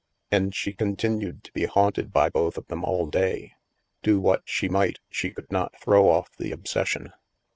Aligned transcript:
And 0.31 0.55
she 0.55 0.73
continued 0.73 1.43
to 1.43 1.51
be 1.51 1.65
haunted 1.65 2.11
by 2.11 2.29
both 2.29 2.57
of 2.57 2.65
them 2.65 2.83
all 2.83 3.05
day. 3.05 3.53
Do 4.01 4.19
what 4.19 4.41
she 4.45 4.67
might, 4.67 4.97
she 5.11 5.29
could 5.29 5.51
not 5.51 5.79
throw 5.79 6.09
off 6.09 6.35
the 6.37 6.51
obsession. 6.51 7.13